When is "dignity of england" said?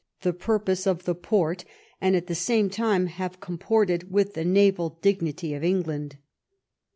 5.03-6.17